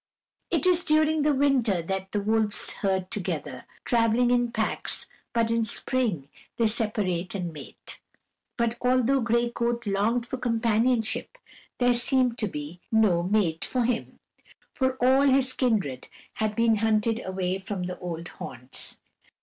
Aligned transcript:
It 0.49 0.65
is 0.65 0.83
during 0.83 1.21
the 1.21 1.31
winter 1.31 1.83
that 1.83 2.11
the 2.11 2.21
wolves 2.21 2.71
herd 2.71 3.11
together, 3.11 3.65
traveling 3.85 4.31
in 4.31 4.51
packs, 4.51 5.05
but 5.31 5.51
in 5.51 5.63
spring 5.63 6.27
they 6.57 6.65
separate 6.65 7.35
and 7.35 7.53
mate. 7.53 7.99
But 8.57 8.77
although 8.81 9.21
Gray 9.21 9.51
Coat 9.51 9.85
longed 9.85 10.25
for 10.25 10.37
companionship, 10.37 11.37
there 11.77 11.93
seemed 11.93 12.39
to 12.39 12.47
be 12.47 12.81
no 12.91 13.21
mate 13.21 13.63
for 13.63 13.83
him, 13.85 14.17
for 14.73 14.93
all 14.93 15.21
his 15.27 15.53
kindred 15.53 16.07
had 16.33 16.55
been 16.55 16.77
hunted 16.77 17.23
away 17.23 17.59
from 17.59 17.83
the 17.83 17.99
old 17.99 18.27
haunts. 18.29 18.97